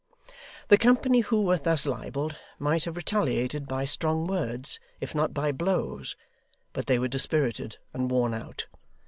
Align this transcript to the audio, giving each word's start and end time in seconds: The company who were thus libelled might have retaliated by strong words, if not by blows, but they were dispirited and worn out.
The 0.69 0.79
company 0.79 1.19
who 1.19 1.43
were 1.43 1.57
thus 1.59 1.85
libelled 1.85 2.35
might 2.57 2.85
have 2.85 2.95
retaliated 2.97 3.67
by 3.67 3.85
strong 3.85 4.25
words, 4.25 4.79
if 4.99 5.13
not 5.13 5.31
by 5.31 5.51
blows, 5.51 6.15
but 6.73 6.87
they 6.87 6.97
were 6.97 7.07
dispirited 7.07 7.77
and 7.93 8.09
worn 8.09 8.33
out. 8.33 8.65